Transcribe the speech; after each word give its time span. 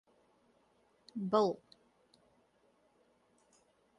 Bill. 1.29 1.59